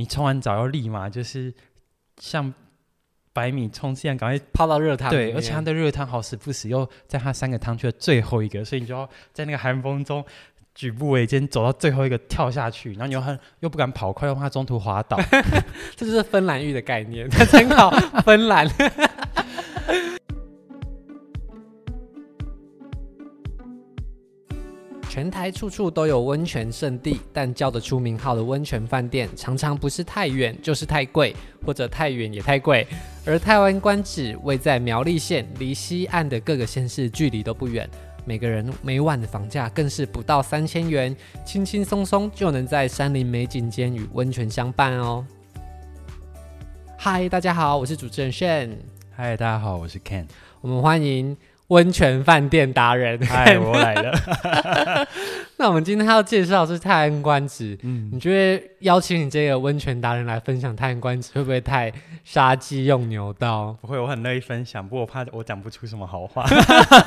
[0.00, 1.52] 你冲完澡要立马就是
[2.16, 2.54] 像
[3.34, 5.10] 百米冲刺一样，赶快泡到热汤。
[5.10, 10.24] 对，而且它的热汤好死不死又在它三个汤区的最后一个，所以你就要在那个寒风中
[10.74, 15.20] 举步维艰走到最后一个跳下去，然后你又很又不敢跑快，又怕中途滑倒。
[15.94, 17.90] 这就是芬兰浴的概念， 参考
[18.24, 18.66] 芬兰。
[25.10, 31.34] 全台处处都有温泉圣地，但叫得出名号的温泉饭店，常常不是太远，就是太贵，
[31.66, 32.86] 或者太远也太贵。
[33.26, 37.90] 而台湾观址位在苗栗县，离西岸的各个县市距离都不远，
[38.24, 41.14] 每个人每晚的房价更是不到三千元，
[41.44, 45.26] 轻轻松松就能在山林美景间与温泉相伴哦。
[46.96, 48.78] 嗨，大家好，我是主持人炫。
[49.10, 50.26] 嗨，大家好，我是 Ken。
[50.60, 51.36] 我们欢迎。
[51.70, 54.12] 温泉饭店达人，嗨， 我来了。
[55.56, 57.78] 那我们今天要介绍的是泰安观止。
[57.82, 61.92] 嗯，你觉得邀请你这个温泉达人来分享泰安观止，会不会太
[62.24, 63.72] 杀鸡用牛刀？
[63.80, 64.82] 不会，我很乐意分享。
[64.82, 66.44] 不过我怕我讲不出什么好话。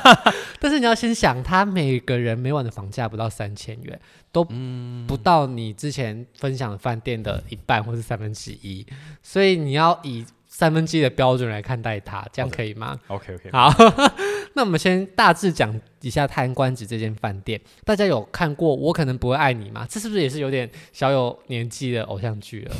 [0.58, 4.00] 但是你要先想，他每个人每晚的房价不到三千元，
[4.32, 4.42] 都
[5.06, 8.86] 不到你之前分享的饭店的一半或是三分之一，
[9.22, 10.24] 所以你要以。
[10.54, 13.50] 三分之一的标准来看待它，这样可以吗？OK OK。
[13.50, 13.74] 好，
[14.54, 17.60] 那我们先大致讲一下泰安观止这间饭店。
[17.84, 19.84] 大家有看过《我可能不会爱你》吗？
[19.90, 22.76] 这是不是也是有点小有年纪的偶像剧了？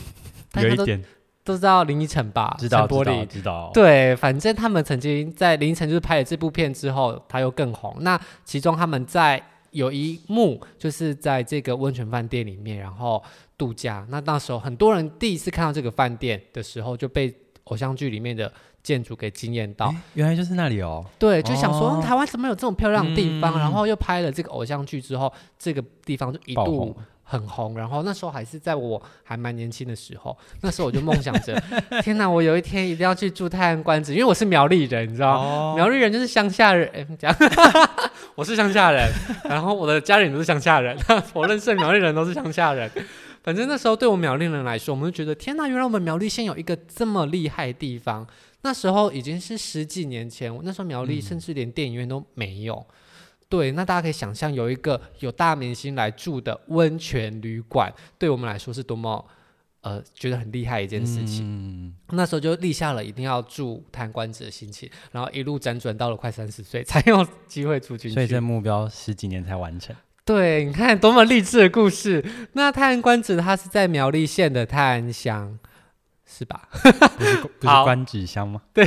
[0.63, 1.03] 有一点，
[1.43, 2.55] 都知道林依晨吧？
[2.61, 3.71] 知道，知道，知道。
[3.75, 7.97] 对，反正他们曾经在林依晨就是拍了这部片之后，他又更红。
[8.03, 13.21] 那其中他们在有一幕就是在这个温泉饭店里面，然后
[13.59, 14.07] 度假。
[14.11, 17.35] 那那时候很多人第一次看到这个饭店的时候，就被
[17.65, 21.05] 偶像剧里面的建筑给惊艳到，原来就是那里哦。
[21.19, 23.55] 对，就想说、哦、台湾怎么有这么漂亮的地方？
[23.55, 27.71] 嗯、然后又拍了这个偶像剧之后，这个地方就一度很红。
[27.71, 31.59] 红然后那时候还是在我还蛮年轻的时候，那时候我就梦想着，
[32.03, 37.17] 天哪，我有一天一定要去住泰安关子，因为我是苗栗人，你知道，哦、苗栗人就是乡下人。
[37.19, 37.35] 讲，
[38.37, 39.11] 我是乡下人，
[39.49, 40.95] 然后我的家人都是乡下人，
[41.33, 42.91] 我认识的苗栗人都是乡下人。
[43.45, 48.27] 反正那时候对我们苗栗人来说，我们就觉得天哪，原来我们苗栗县有一个这么厉害的地方。
[48.63, 52.85] 那时候已经是十几年前，那时候苗栗甚至连电影院都没有。
[53.51, 59.23] 对，那大家可以想象，有一个有大明星来住的温泉旅馆，对我们来说是多么
[59.83, 61.45] 呃觉得很厉害一件事情。
[61.45, 68.15] 嗯、那时候就立下了一定要住泰安观止的心情，然后一路辗转到了快三十岁才有机会住进去。
[68.15, 69.95] 所以这目标十几年才完成。
[70.25, 72.25] 对，你看多么励志的故事。
[72.55, 75.59] 那泰安观止它是在苗栗县的泰安乡，
[76.27, 76.69] 是吧？
[76.73, 78.63] 不是，不是 官子乡吗？
[78.73, 78.87] 对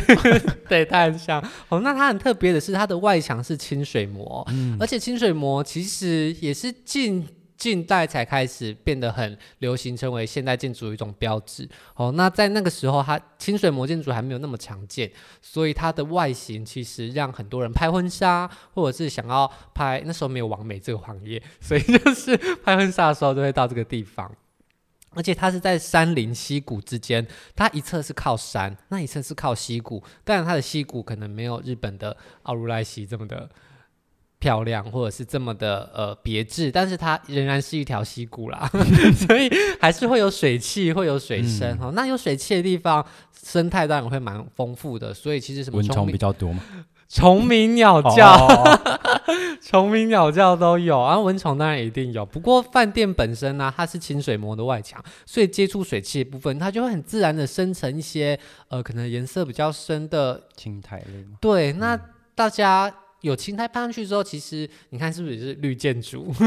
[0.68, 1.44] 对，泰安乡。
[1.70, 7.28] 哦，那它很特别的是，它的外墙是清水模，嗯、而且清水模其实也是近。
[7.58, 11.68] 近代才开始变得很流行，成为现代建筑的一种标志。
[11.96, 24.32] 哦，那在那个时候，它清水模建筑还没有那么常见，所以它的外形其实让很多人拍婚纱，或者是想要拍，那时候没有网美这个行业，所以就是 拍婚纱的时候都会到这个地方。
[25.12, 27.26] 而且它是在山林溪谷之间，
[27.56, 33.50] 它一侧是靠山，那一侧是靠溪谷，当然它的溪谷可能没有日本的奥入濑溪这么的。
[34.40, 38.70] 漂亮，或者是这么的呃别致，但是它仍然是一条溪谷啦，
[39.28, 39.50] 所以
[39.82, 41.92] 还是会有水汽，会有水声哈、嗯哦。
[41.96, 43.04] 那有水汽的地方，
[43.44, 46.62] 生态当然会蛮丰富的，所以其实什么蚊虫比较多吗？
[47.10, 48.80] 虫鸣鸟叫，
[49.64, 51.18] 虫鸣鸟叫都有啊。
[51.18, 58.38] 蚊虫当然一定有，不过饭店本身呢、啊，它是清水膜的外墙，所以接触水汽的部分，它就会很自然的生成一些
[58.68, 61.04] 呃可能颜色比较深的青苔？
[61.42, 62.00] 对，那
[62.36, 62.94] 大家。
[63.22, 66.34] 有青苔攀上去之后，其实你看是不是也是绿建筑？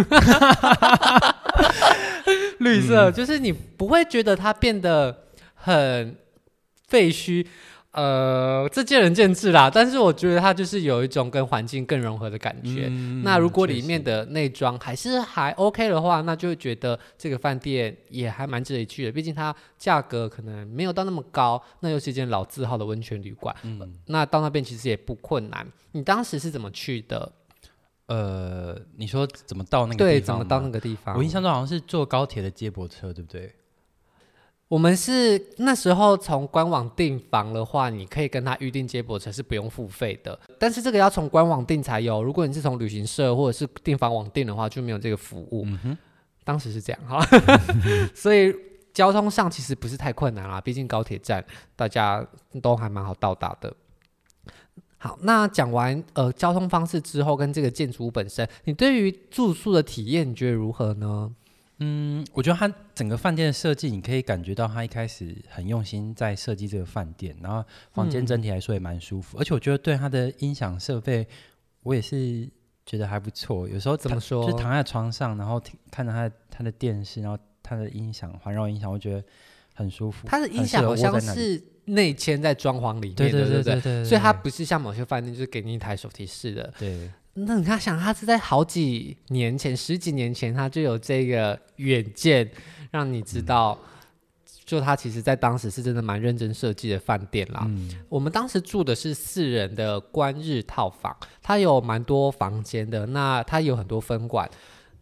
[2.58, 6.16] 绿色、嗯、就是你不会觉得它变得很
[6.86, 7.46] 废墟。
[7.92, 12.86] 呃，这见仁见智啦，但是我觉得它就是有一种跟环境更融合的感觉。
[12.88, 19.10] 嗯、那如果里面的内装还是还 OK 的话，那就会觉得这个饭店也还蛮值得一去的。
[19.10, 23.54] 毕竟它价格可能没有到那么高，那又是一间老字号的温泉旅馆。
[23.64, 25.66] 嗯、呃，那到那边其实也不困难。
[25.90, 27.32] 你当时是怎么去的？
[28.06, 30.08] 呃，你说怎么到那个地方？
[30.08, 31.16] 对，怎么到那个地方？
[31.16, 33.52] 我印象中好像是坐高铁的接驳车，对不对？
[34.70, 42.22] 我们是那时候从官网订房的话，你可以跟他预定接驳车是不用付费的，但是这个要从官网订才有。
[42.22, 45.66] 如果你是从旅行社或者是订房网订的话，就没有这个服务。
[45.66, 45.98] 嗯，
[46.44, 47.20] 当时是这样哈，
[48.14, 48.54] 所以
[48.94, 51.44] 交通上其实不是太困难啦，毕竟高铁站
[51.74, 52.24] 大家
[52.62, 53.74] 都还蛮好到达的。
[54.98, 61.34] 好，那讲完呃交通方式之后，跟这个建筑物本身，你对于住宿的体验，你觉得如何呢？
[61.82, 71.26] 嗯，我觉得它整个饭店的设计，你可以感觉到他一开始很用心在设计这个饭店，然后房间整体来说也蛮舒服，嗯、而且我觉得对他的音响设备，
[71.82, 72.46] 我也是
[72.84, 73.66] 觉得还不错。
[73.66, 75.58] 有时候怎么说，就躺在床上，然后
[75.90, 79.24] 看着他的他的电视，然后他的音响环绕音响，我觉得
[79.74, 80.28] 很舒服。
[80.28, 86.70] 他的音响好像是内嵌在装潢里面，对对对对对，所以它不是像某些饭店就是给你一台手提式的。
[86.78, 87.10] 对。
[87.46, 92.50] 那你看，想他是在好几年前、十几年前，他就有这个远见，
[92.90, 93.78] 让你知道，
[94.64, 97.62] 就他其实在当时是真的蛮认真设计的饭店啦。
[97.66, 104.48] 嗯、我们当时住的是四人的观日套房，它有蛮多房间的，那它有很多分馆。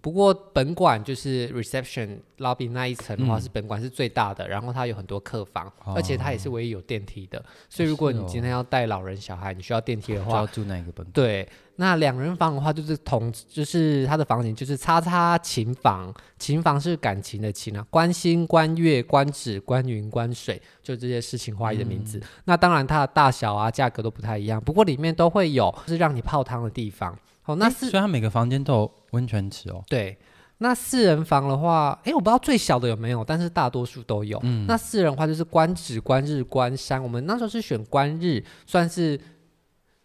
[0.01, 7.45] 不过本馆就是 reception lobby 那一层的话，是本馆是最大的，嗯、然后它有很多客房，哦、而且它也是唯一有电梯的。
[7.69, 11.09] 所以如果你今天要带老人小孩，你需要电梯的话，就要住那个本馆。
[11.13, 11.49] 对，
[11.81, 22.19] 那两人房的话就是同，就是它的房型就是叉叉琴房，琴房是感情的情啊，观星、观月、观止、观云、观水，就这些诗情画意的名字。
[22.19, 27.17] 嗯、那当然它的大小啊、价格都不太一样，不过里面都会有是让你泡汤的地方。
[27.45, 29.81] 哦，那是所以它每个房间都有温泉池哦。
[29.89, 30.19] 对，
[30.59, 34.41] 那四人房的话，哎，我不知道最小的有没有，但是大多数都有。
[34.43, 37.01] 嗯，那四人的话就是观止、观日、观山。
[37.01, 39.19] 我们那时候是选观日，算是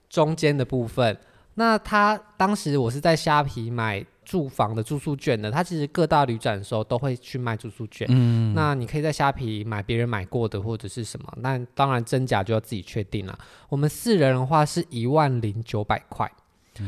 [0.07, 1.17] 中间的部分。
[1.55, 8.07] 那他当时我是在虾皮买住房的住宿券的，他其实各大旅展的时候都会去卖住宿券。
[8.09, 13.38] 嗯，那你可以在虾皮买别人买过的或者是什么，那当然真假就要自己确定了。
[13.69, 16.31] 我们四人的话是一万零九百块。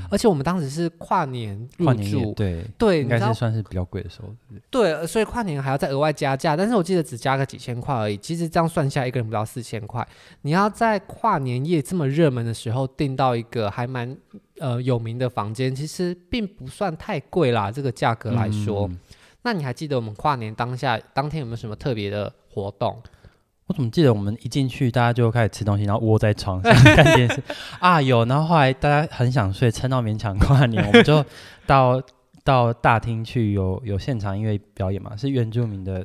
[0.10, 4.34] 而且我们当时是跨年入住，对对，应该是算是比较贵的时候。
[4.72, 8.18] 对，所以跨年还要再额外加价，但是我记得只加个几千块而已。
[8.18, 10.04] 其实这样算下来，一个人不到四千块。
[10.42, 14.18] 你要在跨年夜这么热门的时候订到一个还蛮
[14.60, 17.72] 呃有名的房间，其实并不算太贵啦。
[17.72, 19.00] 这个价格来说，嗯、
[19.44, 23.02] 那你还记得我们跨年当下当天有没有什么特别的活动？
[23.68, 27.42] 我怎么记得我们一进去，大家就开始吃东西，然后窝在床上看电视
[27.80, 28.02] 啊？
[28.02, 31.26] 有，然后后来大家很想睡，撑到勉强跨年，我们就
[31.66, 32.02] 到
[32.44, 36.04] 到大厅去有，有有现场音乐表演嘛，是原住民的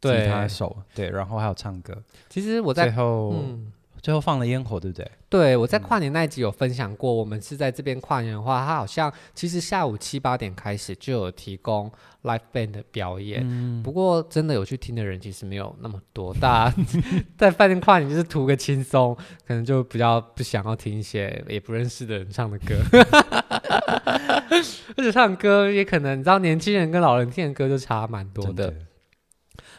[0.00, 1.94] 吉他手，对，对，然后还有唱歌。
[2.30, 3.34] 其实我在最后。
[3.34, 3.70] 嗯
[4.04, 5.10] 最后放了烟火，对不对？
[5.30, 11.90] 对，我在跨年那一集有分享过，嗯、我们是在这边跨年的话，它好像其实下午七八点开始就有提供
[12.24, 13.40] live band 的表演。
[13.42, 16.76] 嗯、不过真的有去听的人其实没有那么多，大家
[17.38, 19.16] 在饭店跨年就是图个轻松，
[19.46, 22.74] 可能就比较不想要听一些也不认识的人唱的歌，
[24.98, 28.68] 而且唱歌也可能你知道，年轻人跟老人听的歌就差蛮多的。
[28.68, 28.74] 的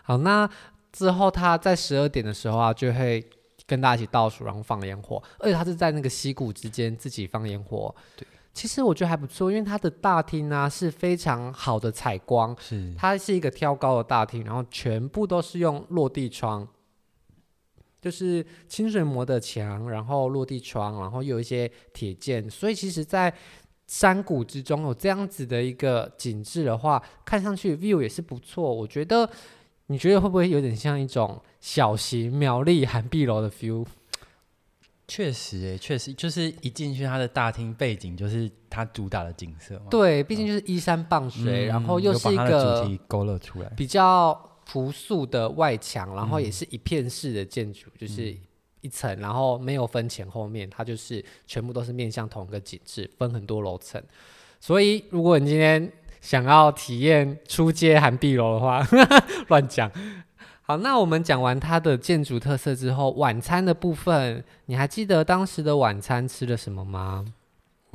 [0.02, 0.50] 好，那
[0.92, 3.24] 之后他在十二点的时候啊，就会。
[3.68, 7.94] 跟大家一起倒数，然后放烟火，而且他是在那个溪谷之间自己放烟火。
[8.16, 16.68] 对，其实我觉得还不错，因为它的大厅呢、啊、是非常好的采光，是它是一个挑高的大厅，然后全部都是用落地窗，
[18.00, 23.34] 就是清水模的墙，然后落地窗，然后有一些铁件，所以其实，在
[23.88, 28.74] 山谷之中有这样子的一个景致的话，看上去 view 也是不错。
[28.74, 29.28] 我觉得。
[29.88, 33.86] 你觉得会不会有点像一种小型苗栗寒碧楼的 feel？
[35.08, 39.86] 确实，哎，确实，就是一进去，它的大厅背景就是它主打的景色嘛。
[39.92, 44.34] 对，毕竟就是依山傍水，嗯、然后又是一个主题勾勒出来，比较
[44.66, 48.36] 朴素的外墙，然后也是一片式的建筑，嗯、就是
[48.82, 54.02] 一层，然后没有分前后面，它就是全部都是面向同一个景致，分很多楼层。
[54.60, 55.92] 所以，如果你今天
[56.26, 58.84] 想要体验出街涵碧楼的话，
[59.50, 59.92] 乱讲。
[60.64, 67.24] 好，那我们讲完它的建筑特色之后，晚餐的部分，你还记得当时的晚餐吃了什么吗？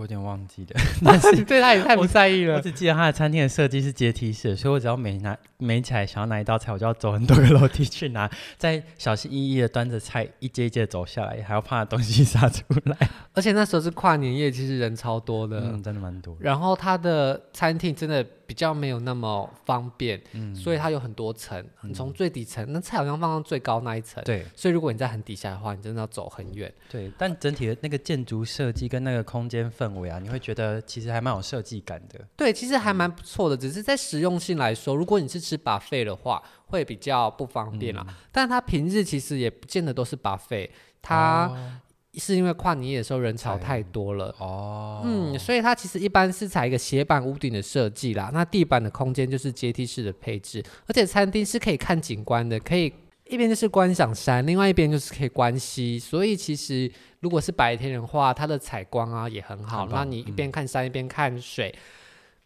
[0.00, 2.56] 我有点忘记了， 但是 对他也太不在意了。
[2.56, 12.96] 我只记得他的餐厅的设计是阶梯式，所以我只要每拿每起来想要拿一道菜，我就要走很多个楼梯去拿，再小心翼翼的端着菜一阶一阶的走下来，还要怕东西洒出来。
[13.34, 16.34] 而且那时候是跨年夜，其实人超多的，嗯，真的蛮多。
[16.40, 18.26] 然后他的餐厅真的。
[18.50, 21.64] 比较没有那么方便，嗯，所以它有很多层。
[21.82, 24.44] 你从最底层，那菜好像放到最高那一层，对。
[24.56, 26.72] 所以如果你在很底下的话，你真的要走很远。
[26.90, 32.18] 对，但整体的那个建筑设计跟那个空间氛围啊，你会觉得其实还蛮有设计感的。
[32.36, 38.04] 对，其实还蛮不错的，只是在实用性来说，如果你是吃 buffet 的话，会比较不方便啦。
[38.08, 41.46] 嗯，但它平日其实也不见得都是 buffet，它。
[41.46, 41.80] 哦
[42.14, 48.30] 是因为跨年夜的时候人潮太多了哦，嗯，所以它其实一般是采一个斜板屋顶的设计啦。
[48.32, 52.92] 那地板的空间就是阶梯式的配置，而且餐厅是可以看景观的，可以
[53.28, 56.00] 一边就是观赏山，另外一边就是可以观溪。
[56.00, 56.90] 所以其实
[57.20, 59.86] 如果是白天的话，它的采光啊也很好。
[59.88, 61.72] 那你一边看山一边看水，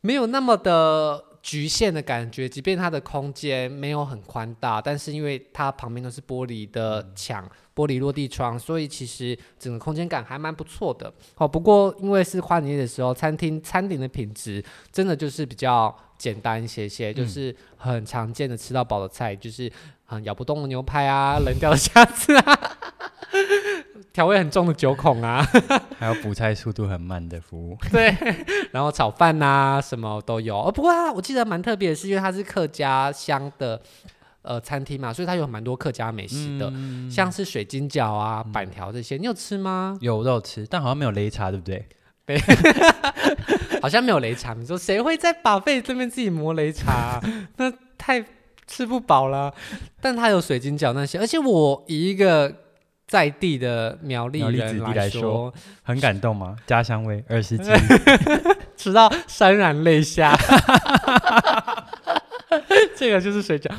[0.03, 7.47] 没有那么的局限的感觉，即便它的空间没有很宽大，但是因为它旁边都是玻璃的墙、
[7.77, 11.13] 玻璃落地窗，所以其实整个空间感还蛮不错的。
[11.37, 19.71] 哦，不过因为是跨年夜的时候，餐厅餐点的品质真的就是比较简单一些些，就是很常见的吃到饱的菜，就是
[20.07, 22.79] 很咬不动的牛排啊，冷掉的虾子啊。
[24.13, 25.45] 调味很重的九孔啊，
[25.99, 28.15] 还有补菜速度很慢的服务， 对，
[28.73, 30.57] 然后炒饭呐、啊、什么都有。
[30.57, 33.81] 哦，不过啊我记得蛮特别的是，因为它是客家乡的
[34.43, 39.97] 呃餐厅嘛，所以它有蛮多客家美食的，嗯、像是水晶饺啊、板条这些，你有吃吗？
[40.01, 41.87] 有，我都有吃，但好像没有擂茶，对不对？
[42.27, 42.39] 对，
[43.83, 44.55] 好像没有擂茶。
[44.55, 47.23] 你说谁会在 buffet 这边自己磨擂茶、啊？
[47.57, 48.25] 那太
[48.67, 49.53] 吃不饱了。
[50.01, 52.64] 但它有水晶饺那些，而且我以一个。
[53.07, 56.57] 在地的苗栗人来说，很感动吗？
[56.67, 57.71] 家乡味二十几，
[58.77, 60.37] 吃到潸然泪下。
[62.97, 63.71] 这个就是水饺，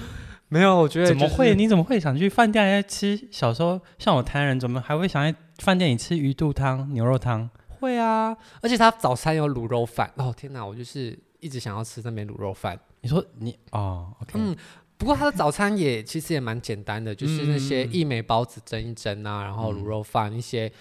[0.49, 1.55] 没有，我觉得、就是、怎么会？
[1.55, 3.19] 你怎么会想去饭店来吃？
[3.31, 7.49] 小时候像我台南人，怎么还会想在饭店里吃鱼肚汤、牛肉汤？
[7.79, 10.11] 会啊，而且他早餐有卤肉饭。
[10.15, 12.79] 哦天哪，我就是一直想要吃那边卤肉饭。
[13.01, 14.55] 你说你哦，OK，嗯。
[14.97, 20.71] 不过他的早餐也其实也蛮简单的，就是那些一美包子蒸一蒸啊，然后卤肉饭一些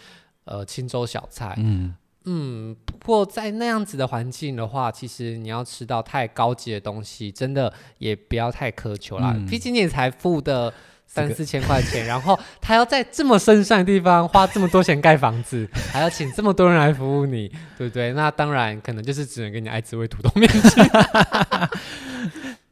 [0.45, 1.55] 呃青州小菜。
[1.59, 1.95] 嗯
[2.25, 2.77] 嗯。
[3.01, 9.37] 不过在那样子的环境的话，其实你要吃到太高级的东西，真的也不要太苛求啦。
[9.51, 10.73] 毕竟你也才付的
[11.07, 18.13] 三四千块钱，然后他要在这么深山的地方花这么多钱盖房子， 还要请这么多人来服务你，对不对？
[18.13, 20.63] 那当然可能就是只能给你爱滋味土豆面筋。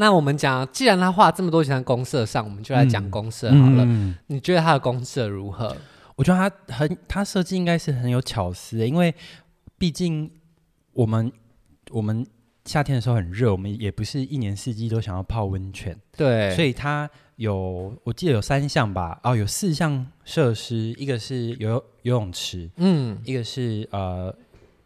[0.00, 3.84] 那我们讲，既然他花这么多钱在公社上，我们就来讲公社好了。
[3.84, 5.76] 嗯嗯、你觉得他的公社如何？
[6.16, 9.14] 我觉得他很，他设计应该是很有巧思的，因为
[9.76, 10.30] 毕竟
[10.94, 11.30] 我们
[11.90, 12.26] 我们
[12.64, 21.72] 夏天的时候很热，我们也不是一年四季都想要泡温泉，对，所以他有，我记得有三项吧，哦，有四项设施，一个是游
[22.04, 24.34] 游泳池，嗯，一个是呃。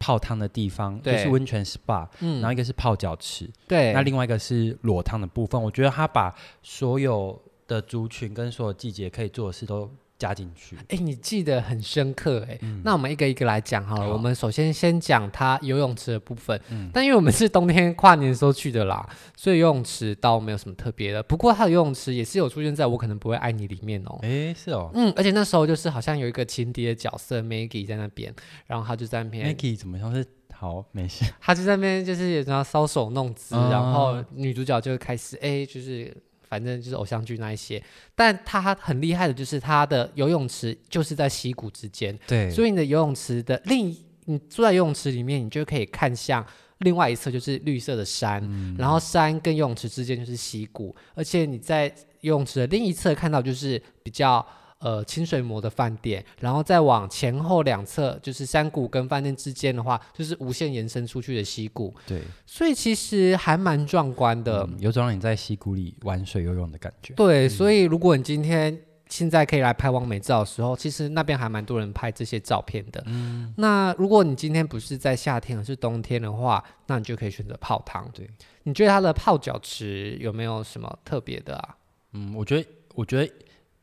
[0.05, 5.59] 泡汤的地方对就是温泉 SPA，嗯，然后一个是泡脚池，对，那另外一个是裸汤的部分。
[5.59, 6.31] 我觉得他把
[6.61, 14.05] 所有的族群跟所有季节可以做的事都加进去，哎，你记得很深刻，哎，嗯、那我们一个一个来讲好了。
[14.05, 21.21] 好，我们首先先讲它游泳池的部分，嗯，但因为我们是冬天跨年的时候去的啦，所以游泳池倒没有什么特别的。
[21.21, 28.33] 不过它的游泳池也是有出现在我可能不会爱你里面哦，哎，是哦，嗯，而且那时候就是好像有一个情敌的角色 Maggie 在那边，
[28.67, 36.15] 然后他就在那边，Maggie 怎么像是好没事，他就在那边就是也然后搔首弄姿，嗯、然后女主角就开始哎就是。
[36.47, 37.81] 反正就是偶像剧那一些，
[38.15, 46.45] 但它很厉害的，就是它的游泳池就是在溪谷之间，对，所以你的游泳池的另一，你坐在游泳池里面，你就可以看向
[46.79, 51.87] 另外一侧就是绿色的山，嗯、然后山跟游泳池之间就是溪谷，而且你在
[52.21, 54.45] 游泳池的另一侧看到就是比较。
[54.79, 61.91] 呃，清水模的饭店，然后再往前后两侧，就是山谷跟饭店之间的话，就是无限延伸出去的溪谷。
[62.05, 67.13] 对，所以其实还蛮壮观的，嗯、有种让你在溪谷里玩水游泳的感觉。
[67.15, 68.77] 对，嗯、所以如果你今天
[69.09, 73.01] 现在可以来拍完美照的时候，其实那边还蛮多人拍这些照片的。
[73.07, 78.07] 嗯，那如果你今天不是在夏天，而是冬天的话，那你就可以选择泡汤。
[78.13, 78.29] 对，
[78.63, 81.75] 你觉得它的泡脚池有没有什么特别的啊？
[82.11, 83.33] 嗯，我觉得，我觉得。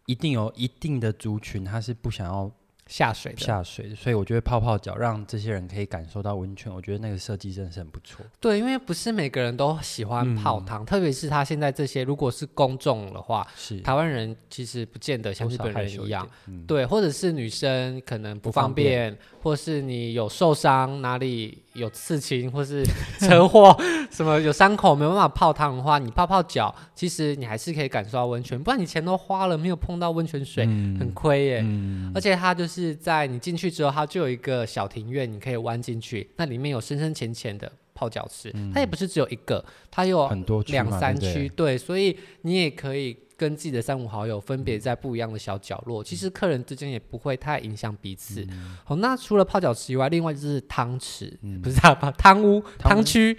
[0.06, 2.50] 一定有一定的族群，他是不想要
[2.86, 3.38] 下水的。
[3.38, 8.26] 下水的，所以我觉得泡泡脚让这些人可以感受到温泉，我觉得那个设计真的是很不错。
[8.40, 13.80] 对，因为不是每个人都喜欢泡汤，嗯、特别是他现在这些，如果是公众的话，是。
[13.80, 19.42] 台湾人其实不见得像日本人一样，嗯、对，或者是女生可能不方便，方便。
[19.42, 21.62] 或是你有受伤哪里。
[21.74, 22.84] 有刺青或是
[23.20, 23.76] 车祸，
[24.10, 28.62] 什么有伤口没办法泡汤的话，你泡泡脚，其实你还是可以感受到温泉。
[28.62, 31.60] 不然你钱都花了，没有碰到温泉水，嗯、很亏耶。
[31.64, 38.50] 嗯、而且它就是在你进去之后，它就有一个小庭院，你可以弯进去，那里面有深深浅浅的泡脚池。
[38.54, 43.16] 嗯、它也不是只有一个，它有很多两三区，对，所以你也可以。
[43.42, 48.46] 跟自己的三五好友分别在不一样的小角落，其实客人之间也不会太影响彼此。
[48.52, 53.36] 嗯、好，那除了泡脚池以外，另外就是汤池，嗯、不是汤汤屋汤区。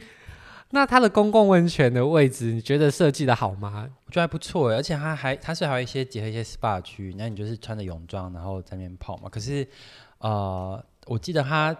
[0.72, 3.88] 那它的公共温泉的位置，你觉得设计的好吗？
[4.05, 9.29] 我觉得还不错，而且它还它是还有一些结合一些 SPA 区，那你就是穿着泳装然后在那边泡嘛。
[9.29, 9.65] 可是
[10.17, 11.74] 呃，我记得它。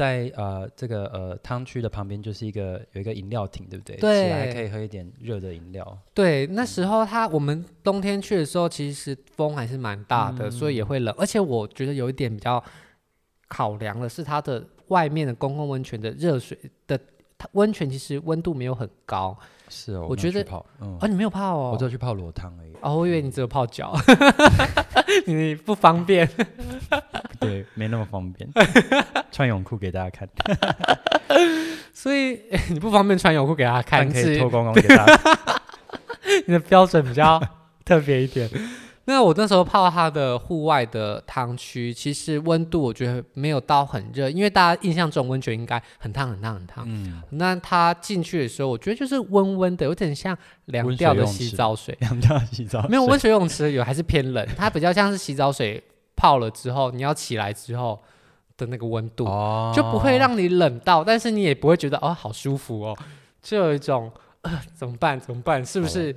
[0.00, 3.96] 在呃这个呃汤区的旁边就是一个有一个饮料亭，对不对？
[3.96, 5.98] 对，起来还可以喝一点热的饮料。
[6.14, 11.14] 对，那时候它我们冬天去的时候，其实风还是蛮大的，嗯、所以也会冷。
[11.18, 12.64] 而且我觉得有一点比较
[13.46, 16.98] 考量的是，它的外面的公共温泉的热水的
[17.36, 19.36] 它温泉其实温度没有很高。
[19.70, 22.72] 是哦，我觉得泡，嗯，啊，你没有泡哦，我只有去泡裸汤而已。
[22.82, 23.94] 哦，我以为你只有泡脚，
[25.26, 26.28] 你不方便。
[27.40, 28.50] 对，没那么方便，
[29.32, 30.28] 穿泳裤给大家看。
[31.94, 35.38] 所以你不方便穿泳裤给大家看，可以脱光光给大家看。
[36.46, 37.40] 你的标准比较
[37.84, 38.48] 特别一点。
[39.10, 46.84] 那我那时候泡它的户外的汤区，其实温度我觉得没有到很热，因为大家印象中温泉应该很烫很烫很烫。
[46.86, 47.20] 嗯。
[47.30, 50.36] 那它进去的时候，我觉得就是温温的，有点像
[50.66, 51.96] 凉掉的洗澡水。
[52.00, 52.88] 凉掉洗澡水。
[52.88, 55.82] 没有温水泳池有还是偏冷，它比较像是洗澡水
[56.14, 58.00] 泡了之后，你要起来之后
[58.56, 62.96] 的那个温度，哦、就不会让你冷到，但是你也不会觉得哦好舒服哦，
[63.42, 64.12] 就有一种
[64.42, 66.14] 呃怎么办怎么办，是不是？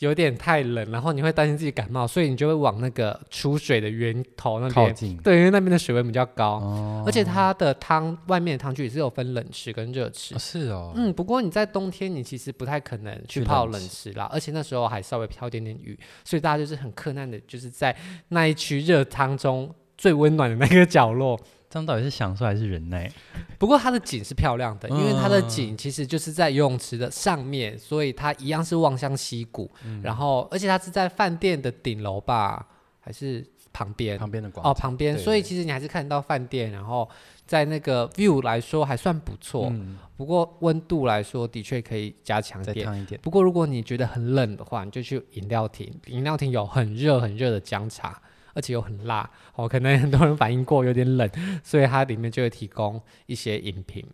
[0.00, 5.14] 有点太冷，然后你会担心自己感冒，所以你就会往那个出水的源头那边靠近。
[5.18, 10.34] 对，因为那边的水温比较高，哦、而且它的汤外面的汤区也是有分冷池跟热池。
[10.34, 10.92] 哦是哦。
[10.96, 17.94] 嗯，不过你在冬天，你其实不太可能去泡冷池啦，而且那时候还稍微飘点点雨，所以大家就是很克难的，就是在
[18.28, 21.38] 那一区热汤中最温暖的那个角落。
[21.70, 23.08] 这样到底是享受还是忍耐？
[23.56, 29.70] 不过它的景是漂亮的，因为它的景其实就是在游泳池的上面，所以它一样是望向溪谷。
[29.84, 32.66] 嗯、然后，而且它是在饭店的顶楼吧，
[32.98, 34.18] 还是旁边？
[34.18, 35.16] 旁边的广哦，旁边。
[35.16, 37.08] 所以其实你还是看得到饭店，然后
[37.46, 39.68] 在那个 view 来说还算不错。
[39.70, 43.00] 嗯、不过温度来说的确可以加强一点。
[43.00, 43.20] 一点。
[43.22, 45.94] 不过如果你觉得很冷的话，你就去饮料亭。
[46.06, 48.20] 饮料亭有很热很热的姜茶。
[48.54, 51.28] 而且又很辣，哦，可能很多人反应过有点冷，
[51.62, 54.04] 所以它里面就会提供一些饮品。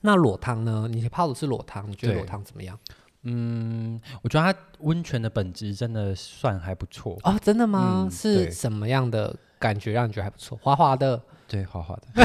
[0.00, 0.86] 那裸汤呢？
[0.90, 2.78] 你泡的是裸汤，你觉得裸汤怎么样？
[3.22, 7.38] 嗯，我觉得它温泉的本质真的算还不错哦。
[7.42, 8.02] 真的吗？
[8.04, 10.58] 嗯、是什么样的感觉让你觉得还不错？
[10.60, 12.22] 滑滑的，对，滑滑的，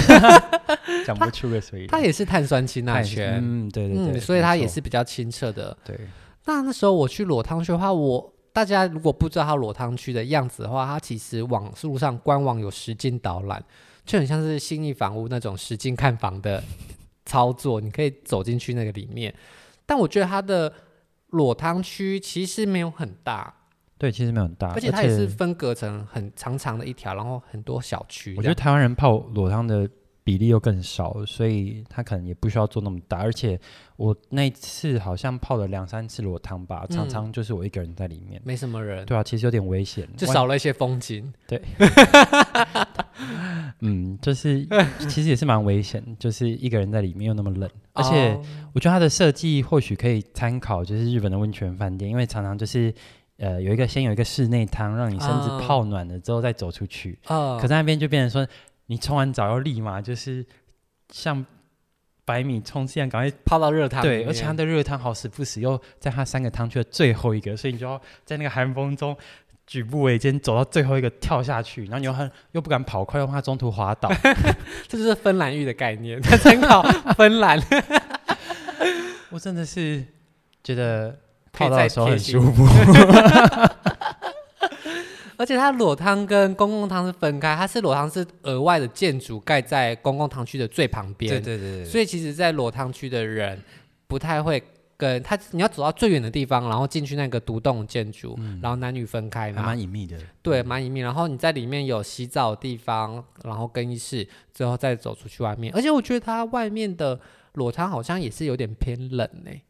[1.07, 1.88] 讲不出个所以。
[1.88, 5.77] 它也是碳酸氢钠泉，嗯，对对对，嗯、所以它也是比较清澈的。
[5.85, 5.97] 对。
[6.45, 8.33] 那那时候我去裸汤去的话，我。
[8.59, 13.63] 大家如果不知道它裸汤区的样子的话，它其实网路上官网有实景导览，
[14.05, 16.62] 就很像是新义房屋那种实景看房的
[17.25, 19.34] 操作，你可以走进去那个里面。
[19.86, 20.73] 但我觉得它的
[21.27, 23.53] 裸汤区其实没有很大，
[23.97, 28.36] 对，其实没有很大，而且它也是分隔成很长长的一条，然后很多小区。
[28.36, 29.89] 我觉得台湾人泡裸汤的
[30.23, 33.17] 比例又更少，所以他可能也不需要做那么大。
[33.17, 33.60] 而且
[33.95, 39.05] 我那次好像泡了两三次裸汤吧，嗯、常常就是我一个人在里面，没什么人。
[39.05, 41.34] 对啊，其实有点危险，就少了一些风景。
[41.47, 41.62] 对，
[43.82, 44.67] 嗯，就是
[45.10, 47.69] 其实也是蛮危险，就是一个人在里面又那么冷。
[47.93, 48.39] 而且
[48.73, 52.93] 我觉得它的设计或许可以参考，就是日本的温泉饭店，因为常常就是
[53.38, 57.17] 呃有一个先有一个室内汤，让你身子泡暖了之后再走出去。
[57.27, 58.47] 哦、可是那边就变成说。
[58.89, 60.43] 你冲完澡要立马就是
[61.12, 61.45] 像
[62.25, 64.02] 百米冲刺一样，赶快泡到热汤。
[64.02, 69.15] 对，而且它的热汤好死不死又在它三个汤区的最后一个，所以你就要在那个寒风中
[69.67, 74.12] 举步维艰走到最后一个跳下去，然后你又很又不敢跑快，又怕中途滑倒。
[74.89, 76.82] 这就是芬兰浴的概念， 参考
[77.15, 77.60] 芬兰。
[79.30, 80.04] 我真的是
[80.63, 81.15] 觉得
[81.52, 82.65] 泡到的时候很舒服。
[85.39, 91.32] 而且它裸汤跟公共汤是分开，它是裸汤是额外的建筑盖在公共汤区的最旁边。
[91.32, 91.86] 对对对，对。
[91.86, 93.58] 所以其实，在裸汤区的人
[94.06, 94.62] 不太会
[94.97, 100.17] 跟他，你要走到最远的地方，然后进去那个独栋建筑，嗯、然后男女分开蛮隐秘的。
[100.41, 100.99] 对，蛮隐秘。
[100.99, 105.73] 然后你在里面有洗澡的地方，然后更衣室，最后再走出去外面。
[105.73, 107.17] 而且我觉得它外面的
[107.54, 109.63] 裸汤好像也是有点偏冷呢、欸。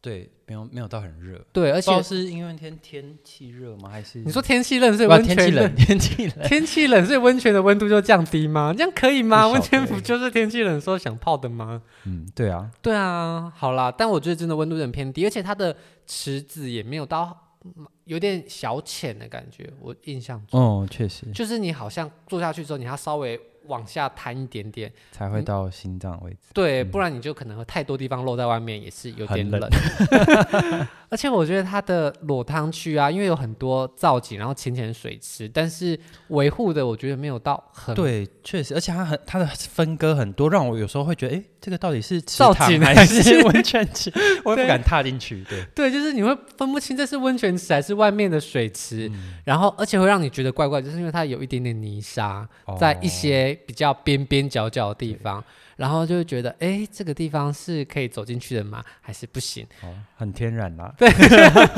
[0.00, 1.44] 对，没有没有到很热。
[1.52, 3.88] 对，而且是因为天天气热吗？
[3.88, 5.74] 还是你说天气冷，所以温泉天气冷？
[5.76, 8.72] 天气冷，天气冷，所以温泉的温度就降低吗？
[8.72, 9.48] 这样可以吗？
[9.48, 11.82] 温泉不就是天气冷的时候想泡的吗？
[12.04, 13.52] 嗯，对啊，对啊。
[13.56, 17.56] 好啦，但我觉得真的温度有点偏低，而且它的池子也没有到
[18.04, 19.68] 有点小浅的感觉。
[19.80, 23.38] 我印象中，哦，确实，就是你好像坐下去之后，你要稍微。
[23.68, 26.38] 往下摊一点点，才会到心脏位置。
[26.52, 29.60] 对，嗯、不然你就可能会太多地方露在外面，也是有点冷。
[29.60, 29.70] 冷
[31.10, 37.94] 而且我觉得它的裸汤区啊，因为有很多造景，然后浅浅水池，但是维护的我觉得没有到很。
[37.94, 44.12] 对，确实，而且它很它的分割很多，让我有时候会觉得，哎，这个到底是造景还是 温泉池？
[44.44, 45.42] 我也不敢踏进去。
[45.44, 52.46] 对，对，就是你会分不清这是温泉池还是外面的水池，嗯、然后而且会让你觉得怪怪，就是因为它有一点点泥沙
[52.78, 53.57] 在一些。
[53.66, 55.42] 比较边边角角的地方，
[55.76, 58.84] 然后就会觉得，哎，这个地方是可以走进去的吗？
[59.00, 59.66] 还是不行？
[59.82, 60.92] 哦，很天然啦。
[60.96, 61.08] 对，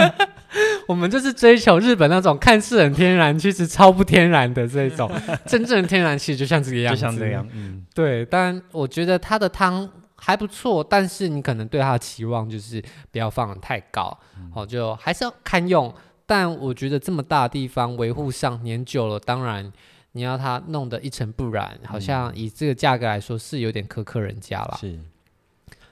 [0.87, 5.11] 我们就是追求日本那种看似很天然，其实超不天然的这种
[5.47, 7.47] 真正的天然气，就像这个样子，就像这样。
[7.53, 8.25] 嗯，对。
[8.27, 15.93] 但我觉得它的汤还不错，但是你可能对它的期望就是不要放得太高，嗯、哦，就还是要堪用。
[16.27, 19.73] 但我觉得这么大的地方维护上年久了，当然
[20.13, 24.77] 你要他弄得一尘不染，好像以这个价格来说是有点苛刻人家了。
[24.81, 24.99] 是。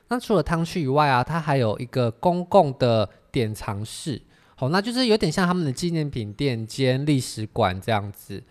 [0.09, 4.21] 那除了汤区以外啊，它还有一个公共的典藏室，
[4.57, 8.43] 好，那就是有点像他们的纪念品店兼历史馆这样子。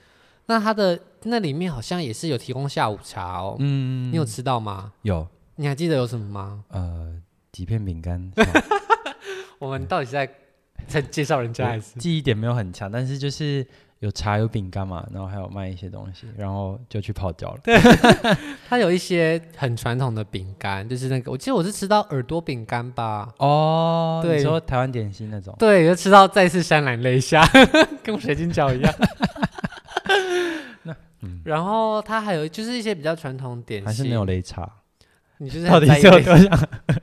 [0.45, 3.57] 那它的那里面好像也是有提供下午茶哦。
[3.59, 4.93] 嗯，你有吃到吗？
[5.01, 5.27] 有。
[5.55, 6.63] 你还记得有什么吗？
[6.69, 8.31] 呃，几片饼干。
[9.59, 10.29] 我们到底是在？
[10.87, 13.65] 在介绍人家还是记忆点没有很强，但是就是
[13.99, 17.59] 有茶有饼干嘛，然后还有卖一些东西，然后就去泡脚了。
[17.63, 17.75] 对，
[18.69, 23.33] 它有一些很传统的饼干，就是那个我记得我是吃到耳朵饼干吧。
[23.39, 25.55] 哦，对，你说台湾点心那种。
[25.57, 27.43] 对，就吃到再次潸然泪下，
[28.03, 28.93] 跟水晶饺一样。
[30.83, 34.71] 那嗯，然后它还有就是一些比较传统点心，还是没有擂茶。
[35.39, 36.49] 你就是到底是有多想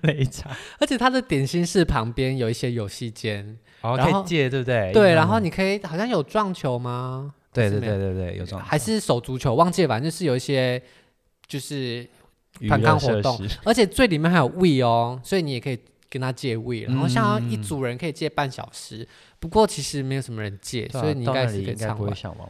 [0.02, 0.50] 擂茶？
[0.78, 3.58] 而且它的点心室旁边有一些游戏间。
[3.84, 4.90] 哦，可以借，对不对？
[4.94, 7.34] 对，然后你可以好像有撞球吗？
[7.52, 9.54] 对对对对对，有撞球，还是手足球？
[9.54, 10.82] 忘记了，反正就是有一些
[11.46, 12.08] 就是
[12.66, 19.06] 团康活动，而且最里面还有 Wii 哦，所以你也可以跟他借 Wii，然后像一组人可以借半小时，
[19.38, 22.48] 不过其实没有什么人借，所以你应该是应该不会想玩。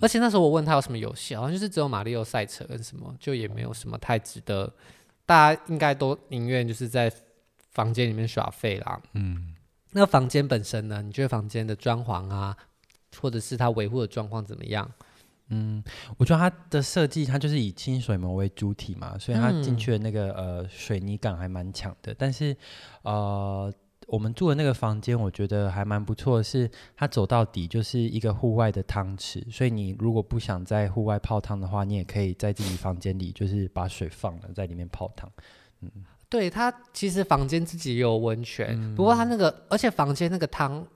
[0.00, 4.72] 而且那时候我问他有什么游戏，好像就是只有马里奥赛车跟什么，就也没有什么太值得，
[5.26, 7.10] 大家应该都宁愿就是在
[7.72, 9.00] 房间里面耍废啦。
[9.14, 9.49] 嗯。
[9.92, 11.02] 那房间本身呢？
[11.02, 12.56] 你觉得房间的装潢啊，
[13.20, 14.90] 或者是它维护的状况怎么样？
[15.48, 15.82] 嗯，
[16.16, 22.14] 我觉得它的设计，它就是以清水模为主体嘛，所以它进去的那个、嗯、呃水泥感还蛮强的。
[22.16, 22.56] 但是
[23.02, 23.72] 呃，
[24.06, 35.28] 我们住的那个房间，我觉得还蛮不错是，它走到底就是一个户外的汤池，所以你如果不想在户外泡汤的话，你也可以在自己房间里，就是把水放了，在里面泡汤。
[35.80, 35.90] 嗯。
[36.30, 40.86] 对，它其实房间自己也有温泉，嗯、不过它那个，而且房间那个汤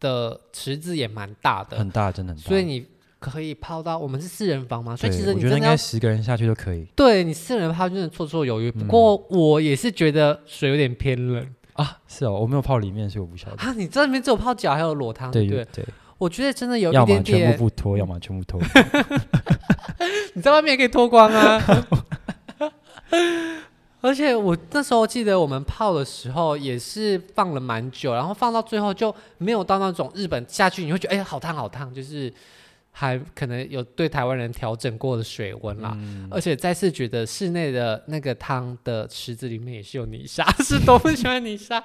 [0.00, 2.48] 的池子也蛮大的，很大，真的很大。
[2.48, 2.86] 所以你
[3.18, 6.86] 可以泡到，我们是四人房嘛，所以其实你觉得应该十个人下去都可以。
[6.96, 11.98] 对，你四人泡真的绰绰有余，不过我也是觉得水有点偏冷啊。
[12.08, 13.56] 是哦，我没有泡里面，所以我不晓得。
[13.56, 15.84] 啊，你这里面只有泡脚，还有裸汤，对对对。
[16.16, 18.60] 我觉得真的有一点点，要么全部不脱，要么全部脱。
[20.34, 21.60] 你在外面也可以脱光啊。
[24.00, 32.32] 而且我那时候记得我们泡的时候也是放了蛮久，然后放到最后就没有到那种日本下去你会觉得哎、欸、好烫好烫，就是
[32.92, 35.92] 还可能有对台湾人调整过的水温啦。
[35.96, 41.82] 嗯、而且再次觉得室内的那个汤的池子里面也是有泥沙，是多么喜欢泥沙。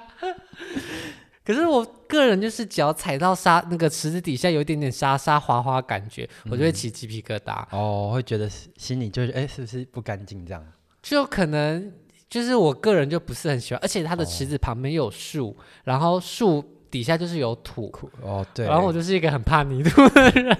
[1.44, 7.66] 可是我个人就是只要踩到沙那个池子底下有一点点沙沙滑滑感觉，嗯、我就会起鸡皮疙瘩。
[7.70, 10.64] 哦，会觉得心里就是哎、欸、是不是不干净这样？
[11.02, 11.92] 就可能。
[12.28, 17.92] 就是我个人就不是很喜欢，而且它的池子旁边有树，哦、然后树底下就是有土。
[18.20, 18.66] 哦，对。
[18.66, 20.58] 然后我就是一个很怕泥土的人，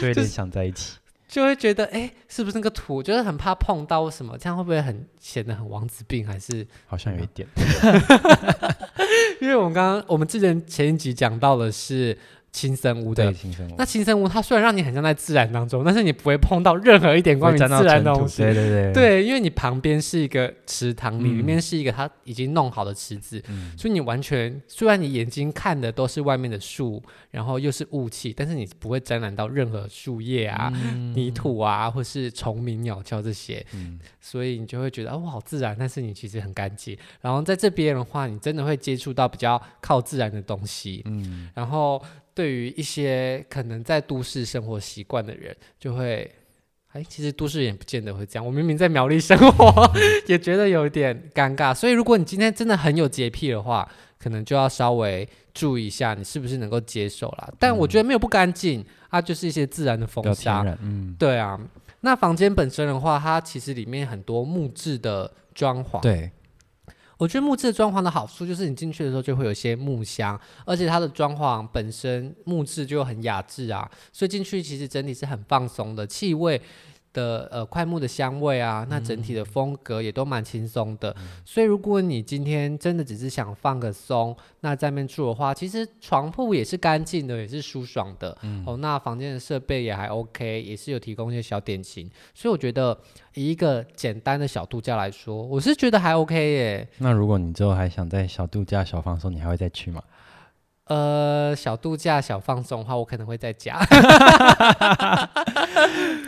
[0.00, 0.96] 就有点想在一起，
[1.28, 6.26] 就会觉得哎、欸，是不是那个土，就是很怕碰到什么，这样会不会很显得很王子病？
[6.26, 7.46] 还是好像有一点，
[9.40, 12.18] 因为我们刚刚我们之前前一集讲到的是。
[12.52, 13.32] 青森屋的，
[13.78, 18.42] 那轻生屋它虽然让你很像在自然当中，但是你不会碰到任何一点关于自然的东西。
[18.42, 36.98] 对对对，对，因为你旁边是一个池塘，里、面是一个它已经弄好的池子，嗯、所以你完全虽然你眼睛看的都是外面的树，然后又是雾气，但是你不会沾染到任何树叶啊、嗯、泥土啊，或是虫鸣鸟叫这些，嗯、所以你就会觉得哦，好自然，但是你其实很干净。
[37.20, 42.02] 然后在这边的话，你真的会接触到比较靠自然的东西，嗯，然后。
[42.34, 46.30] 对于一些可能在都市生活习惯的人，就会，
[46.92, 48.46] 哎，其实都市人也不见得会这样。
[48.46, 49.90] 我明明在苗栗生活，
[50.26, 51.74] 也觉得有点尴尬。
[51.74, 53.88] 所以，如果你今天真的很有洁癖的话，
[54.18, 57.50] 可能就要稍微注意一下，你是不是能够接受啦。
[57.58, 60.64] 但我觉得没有不干净，它就是一些自然的风沙。
[60.82, 61.58] 嗯，对啊。
[62.02, 66.00] 那房间本身的话，它其实里面很多木质的装潢。
[66.00, 66.30] 对。
[67.20, 76.58] 我觉得木质装潢的好处就是你进去的时候就会有些木香，而且它的装潢本身木质就很雅致啊，所以进去其实整体是很放松的，气味。
[77.12, 81.14] 的呃快木的香味啊，那整体的风格也都蛮轻松的。
[81.18, 88.36] 嗯、所以如果你今天真的只是想放个松，那在那边住的话，其实床铺也是干净的，也是舒爽的。
[88.42, 92.10] 嗯、哦，那房间的设备也还 OK，也是有提供一些小点心。
[92.34, 92.96] 所以我觉得
[93.34, 96.88] 以一个简单的小度假来说，我是觉得还 OK 耶。
[96.98, 100.02] 那如果你之后还想在小度假小放松，你还会再去吗？
[100.90, 103.78] 呃，小度假小放松的话，我可能会在家。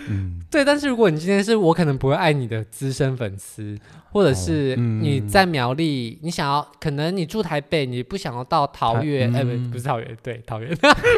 [0.09, 0.39] 嗯。
[0.49, 3.77] 对，但是如果你今天是我可能不会爱你的资深粉丝，
[4.13, 10.71] 或者是你在苗栗，你想要可能你住台北，你不想要到桃园，哎，不不是桃园，对，桃园，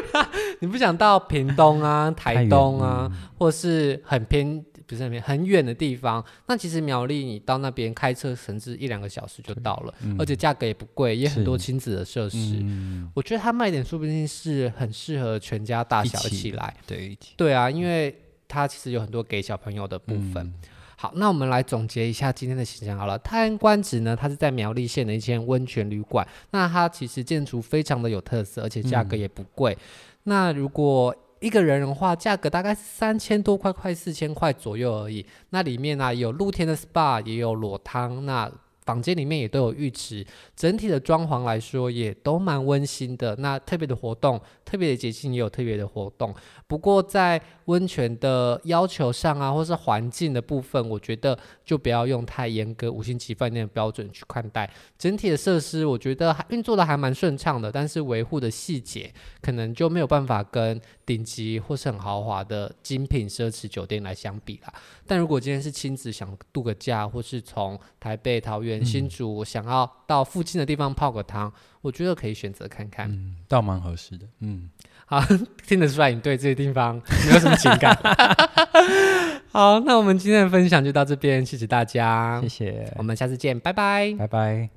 [0.60, 4.64] 你不想到屏东啊、台东啊，或是很偏。
[4.86, 12.58] 不是那边很远的地方，那其实苗栗你到那边开车甚至一两个小时就到了，嗯、而且价格也不贵，也很多亲子的设施。
[12.60, 16.74] 嗯、我觉得它卖点说不定是很适合全家大小一起来。
[16.86, 18.14] 起对，对啊，因为
[18.46, 20.36] 它其实有很多给小朋友的部分。
[20.38, 20.54] 嗯、
[20.96, 23.18] 好，那我们来总结一下今天的行程好了。
[23.18, 29.72] 泰安观止呢，它是在苗栗县的一间温泉旅馆，那它其实建筑非常的有特色，而且价格也不贵。
[29.72, 29.78] 嗯、
[30.24, 35.26] 那如果一个人的话，价格大概三千多块，快四千块左右而已。
[35.50, 38.24] 那里面呢、有露天的 SPA，也有裸汤。
[38.24, 38.50] 那
[38.84, 43.34] 房间里面也都有浴池，整体的装潢来说也都蛮温馨的。
[43.36, 46.34] 那特别的活动，特别的节庆也有特别的活动。
[46.66, 54.70] 不过在温泉的要求上啊，或是环境的部分，我觉得就不要用太严格五星级饭店的标准去看待。
[54.98, 64.74] 整体的设施，我觉得运作的还蛮顺畅的，但是维护的细节可能就没有办法跟顶级或是很豪华的精品奢侈酒店来相比啦。
[65.06, 74.70] 但如果今天是亲子想度个假，或是从台北、桃园、新竹想要到附近的地方泡个汤，我觉得可以选择看看，嗯，倒蛮合适的，嗯。
[75.06, 75.22] 好，
[75.66, 77.94] 听得出来你对这些地方没有什么情感。
[79.52, 84.70] 好，那我们今天的分享就到这边，谢谢大家，谢谢，我们下次见，拜拜，拜拜。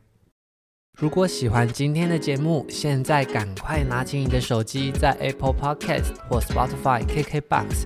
[0.99, 7.85] 如果喜欢今天的节目，现在赶快拿起你的手机，在 Apple Podcast 或 Spotify、KKBox